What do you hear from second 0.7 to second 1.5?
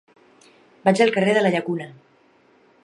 Vaig al carrer de